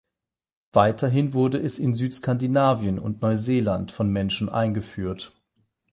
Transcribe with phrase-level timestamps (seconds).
[0.71, 5.31] Weiterhin wurde es in Südskandinavien und Neuseeland vom Menschen eingeführt.